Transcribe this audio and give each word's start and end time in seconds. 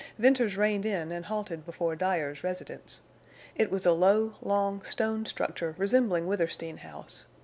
Venters 0.17 0.57
reined 0.57 0.83
in 0.83 1.11
and 1.11 1.25
halted 1.27 1.63
before 1.63 1.95
Dyer's 1.95 2.43
residence. 2.43 3.01
It 3.53 3.69
was 3.69 3.85
a 3.85 3.91
low, 3.91 4.33
long, 4.41 4.81
stone 4.81 5.27
structure 5.27 5.75
resembling 5.77 6.25
Withersteen 6.25 6.77
House. 6.77 7.27